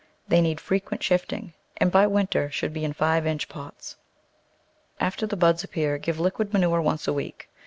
[0.27, 3.97] They need frequent shift ing, and by winter should be in five inch pots.
[4.99, 7.47] After the buds appear give liquid manure once a week.